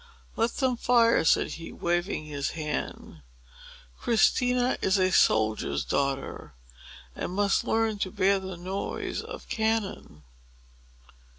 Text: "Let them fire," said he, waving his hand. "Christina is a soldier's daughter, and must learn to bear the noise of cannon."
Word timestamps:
"Let 0.35 0.53
them 0.55 0.77
fire," 0.77 1.23
said 1.23 1.49
he, 1.49 1.71
waving 1.71 2.25
his 2.25 2.49
hand. 2.57 3.21
"Christina 3.99 4.79
is 4.81 4.97
a 4.97 5.11
soldier's 5.11 5.85
daughter, 5.85 6.55
and 7.15 7.33
must 7.33 7.63
learn 7.63 7.99
to 7.99 8.09
bear 8.09 8.39
the 8.39 8.57
noise 8.57 9.21
of 9.21 9.47
cannon." 9.47 10.23